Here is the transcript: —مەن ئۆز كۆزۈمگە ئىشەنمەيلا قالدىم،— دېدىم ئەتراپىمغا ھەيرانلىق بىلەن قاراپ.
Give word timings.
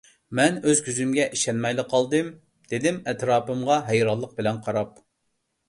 —مەن 0.37 0.55
ئۆز 0.69 0.79
كۆزۈمگە 0.87 1.27
ئىشەنمەيلا 1.37 1.85
قالدىم،— 1.91 2.33
دېدىم 2.73 2.99
ئەتراپىمغا 3.13 3.79
ھەيرانلىق 3.93 4.37
بىلەن 4.43 4.61
قاراپ. 4.69 5.01